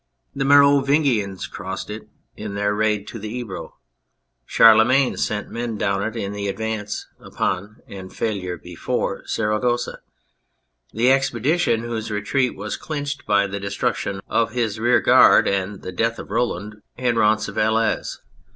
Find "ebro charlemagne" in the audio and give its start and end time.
3.39-5.15